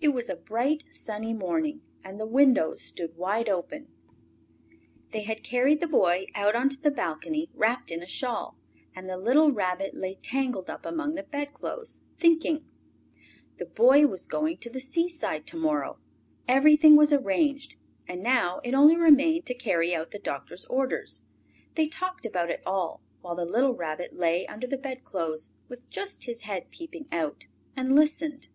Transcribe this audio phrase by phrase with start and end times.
[0.00, 3.88] It was a bright, sunny morning, and the windows stood wide open.
[5.10, 8.56] They had carried the Boy out on to the balcony, wrapped in a shawl,
[8.94, 12.64] and the little Rabbit lay tangled up among the bedclothes, thinking.
[13.58, 15.98] The Boy was going to the seaside to morrow.
[16.48, 17.76] Everything was arranged,
[18.08, 21.26] and now it only remained to carry out the doctor's orders.
[21.74, 26.24] They talked about it all, while the little Rabbit lay under the bedclothes, with just
[26.24, 28.48] his head peeping out, and listened.